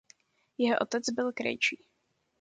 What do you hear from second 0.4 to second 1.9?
Jeho otec byl krejčí.